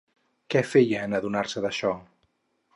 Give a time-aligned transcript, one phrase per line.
[0.53, 1.95] Què feia en adonar-se d'això?